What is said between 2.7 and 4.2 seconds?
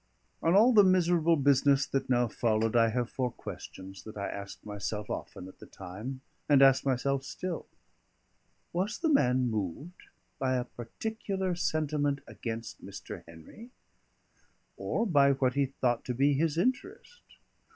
I have four questions that